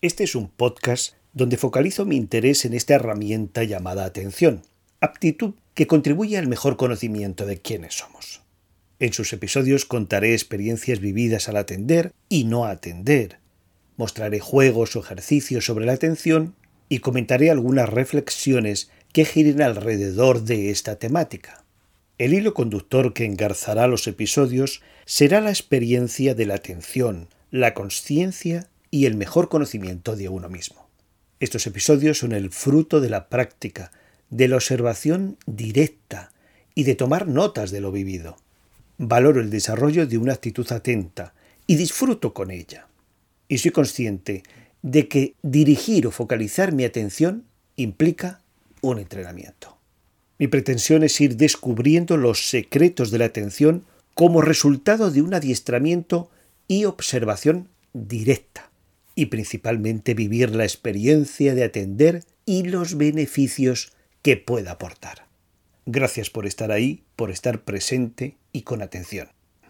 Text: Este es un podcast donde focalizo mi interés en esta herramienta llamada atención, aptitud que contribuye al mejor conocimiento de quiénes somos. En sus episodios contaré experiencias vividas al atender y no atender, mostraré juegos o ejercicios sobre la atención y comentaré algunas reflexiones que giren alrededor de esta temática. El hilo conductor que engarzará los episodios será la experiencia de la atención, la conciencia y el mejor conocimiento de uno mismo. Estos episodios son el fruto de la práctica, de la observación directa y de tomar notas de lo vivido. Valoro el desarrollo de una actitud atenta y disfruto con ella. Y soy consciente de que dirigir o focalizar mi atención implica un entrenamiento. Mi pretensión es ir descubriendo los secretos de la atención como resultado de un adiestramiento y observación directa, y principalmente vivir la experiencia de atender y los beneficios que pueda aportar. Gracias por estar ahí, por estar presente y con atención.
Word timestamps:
Este 0.00 0.22
es 0.22 0.36
un 0.36 0.46
podcast 0.46 1.14
donde 1.32 1.56
focalizo 1.56 2.04
mi 2.04 2.14
interés 2.14 2.64
en 2.64 2.72
esta 2.72 2.94
herramienta 2.94 3.64
llamada 3.64 4.04
atención, 4.04 4.62
aptitud 5.00 5.54
que 5.74 5.88
contribuye 5.88 6.38
al 6.38 6.46
mejor 6.46 6.76
conocimiento 6.76 7.46
de 7.46 7.60
quiénes 7.60 7.94
somos. 7.94 8.42
En 9.00 9.12
sus 9.12 9.32
episodios 9.32 9.86
contaré 9.86 10.34
experiencias 10.34 11.00
vividas 11.00 11.48
al 11.48 11.56
atender 11.56 12.12
y 12.28 12.44
no 12.44 12.66
atender, 12.66 13.40
mostraré 13.96 14.38
juegos 14.38 14.94
o 14.94 15.00
ejercicios 15.00 15.64
sobre 15.64 15.84
la 15.84 15.94
atención 15.94 16.54
y 16.88 17.00
comentaré 17.00 17.50
algunas 17.50 17.88
reflexiones 17.88 18.92
que 19.12 19.24
giren 19.24 19.60
alrededor 19.62 20.44
de 20.44 20.70
esta 20.70 20.94
temática. 20.94 21.64
El 22.18 22.34
hilo 22.34 22.54
conductor 22.54 23.14
que 23.14 23.24
engarzará 23.24 23.88
los 23.88 24.06
episodios 24.06 24.80
será 25.06 25.40
la 25.40 25.50
experiencia 25.50 26.36
de 26.36 26.46
la 26.46 26.54
atención, 26.54 27.26
la 27.50 27.74
conciencia 27.74 28.68
y 28.90 29.06
el 29.06 29.16
mejor 29.16 29.48
conocimiento 29.48 30.16
de 30.16 30.28
uno 30.28 30.48
mismo. 30.48 30.88
Estos 31.40 31.66
episodios 31.66 32.18
son 32.18 32.32
el 32.32 32.50
fruto 32.50 33.00
de 33.00 33.10
la 33.10 33.28
práctica, 33.28 33.92
de 34.30 34.48
la 34.48 34.56
observación 34.56 35.36
directa 35.46 36.32
y 36.74 36.84
de 36.84 36.94
tomar 36.94 37.28
notas 37.28 37.70
de 37.70 37.80
lo 37.80 37.92
vivido. 37.92 38.36
Valoro 38.98 39.40
el 39.40 39.50
desarrollo 39.50 40.06
de 40.06 40.18
una 40.18 40.32
actitud 40.32 40.70
atenta 40.72 41.34
y 41.66 41.76
disfruto 41.76 42.34
con 42.34 42.50
ella. 42.50 42.88
Y 43.46 43.58
soy 43.58 43.70
consciente 43.70 44.42
de 44.82 45.08
que 45.08 45.34
dirigir 45.42 46.06
o 46.06 46.10
focalizar 46.10 46.72
mi 46.72 46.84
atención 46.84 47.44
implica 47.76 48.40
un 48.80 48.98
entrenamiento. 48.98 49.78
Mi 50.38 50.46
pretensión 50.46 51.02
es 51.02 51.20
ir 51.20 51.36
descubriendo 51.36 52.16
los 52.16 52.48
secretos 52.48 53.10
de 53.10 53.18
la 53.18 53.24
atención 53.26 53.84
como 54.14 54.40
resultado 54.40 55.10
de 55.10 55.22
un 55.22 55.34
adiestramiento 55.34 56.30
y 56.68 56.84
observación 56.84 57.68
directa, 57.92 58.67
y 59.18 59.26
principalmente 59.26 60.14
vivir 60.14 60.54
la 60.54 60.62
experiencia 60.62 61.56
de 61.56 61.64
atender 61.64 62.22
y 62.46 62.62
los 62.62 62.96
beneficios 62.96 63.92
que 64.22 64.36
pueda 64.36 64.70
aportar. 64.70 65.26
Gracias 65.86 66.30
por 66.30 66.46
estar 66.46 66.70
ahí, 66.70 67.02
por 67.16 67.32
estar 67.32 67.64
presente 67.64 68.36
y 68.52 68.62
con 68.62 68.80
atención. 68.80 69.30